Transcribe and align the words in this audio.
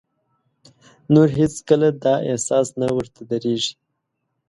نور 1.13 1.29
هېڅ 1.39 1.53
کله 1.69 1.87
دا 2.03 2.13
احساس 2.29 2.67
نه 2.81 2.87
ورته 2.95 3.21
درېږي. 3.31 3.73